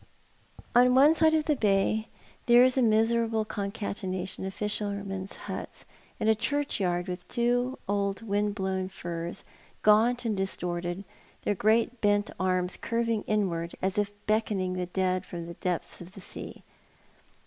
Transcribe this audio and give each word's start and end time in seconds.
On 0.73 0.95
one 0.95 1.13
side 1.13 1.35
of 1.35 1.45
the 1.45 1.55
bay 1.55 2.07
there 2.47 2.63
is 2.63 2.75
a 2.75 2.81
miserable 2.81 3.45
concatenation 3.45 4.43
of 4.45 4.51
fishermen's 4.55 5.35
huts, 5.35 5.85
and 6.19 6.27
a 6.27 6.33
churchyard 6.33 7.07
with 7.07 7.27
two 7.27 7.77
old 7.87 8.23
wind 8.23 8.55
blown 8.55 8.89
firs, 8.89 9.43
gaunt 9.83 10.25
and 10.25 10.35
distorted, 10.35 11.03
their 11.43 11.53
great 11.53 12.01
bent 12.01 12.31
arras 12.39 12.77
curving 12.77 13.21
inward 13.27 13.75
as 13.79 13.99
if 13.99 14.11
beckoning 14.25 14.73
the 14.73 14.87
dead 14.87 15.23
from 15.23 15.45
the 15.45 15.53
depths 15.53 16.01
of 16.01 16.13
the 16.13 16.21
sea. 16.21 16.63